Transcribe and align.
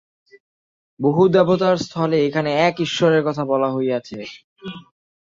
বহু 0.99 1.23
দেবতার 1.27 1.75
স্থলে 1.77 2.17
এখানে 2.27 2.49
এক 2.67 2.75
ঈশ্বরের 2.79 3.21
কথা 3.23 3.43
বলা 3.45 3.69
হইয়াছে। 3.71 4.19